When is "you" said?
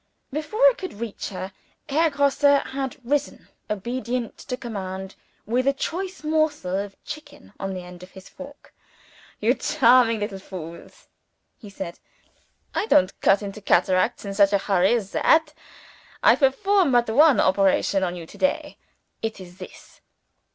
9.39-9.53, 18.15-18.25